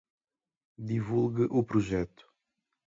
[0.89, 2.25] Divulgue o projeto!